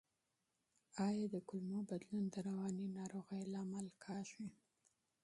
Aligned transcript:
آیا 1.07 1.25
د 1.33 1.35
کولمو 1.49 1.81
بدلون 1.91 2.23
د 2.33 2.35
رواني 2.47 2.87
ناروغیو 2.97 3.49
سبب 3.53 3.87
کیږي؟ 4.03 4.45